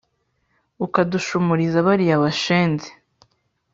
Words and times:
ukadushumuriza 0.85 1.77
bariya 1.87 2.15
bashenzi 2.23 2.89